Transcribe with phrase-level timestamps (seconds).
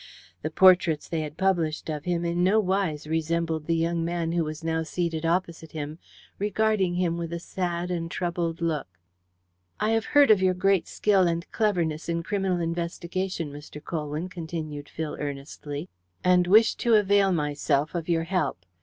[0.41, 4.43] The portraits they had published of him in no wise resembled the young man who
[4.43, 5.99] was now seated opposite him,
[6.39, 8.87] regarding him with a sad and troubled look.
[9.79, 13.79] "I have heard of your great skill and cleverness in criminal investigation, Mr.
[13.83, 15.87] Colwyn," continued Phil earnestly,
[16.23, 18.65] "and wish to avail myself of your help.